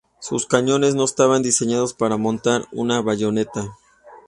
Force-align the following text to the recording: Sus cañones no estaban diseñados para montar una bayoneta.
Sus 0.19 0.47
cañones 0.47 0.95
no 0.95 1.03
estaban 1.03 1.43
diseñados 1.43 1.93
para 1.93 2.17
montar 2.17 2.65
una 2.71 3.01
bayoneta. 3.03 3.67